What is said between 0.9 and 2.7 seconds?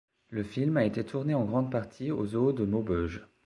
tourné en grande partie au Zoo de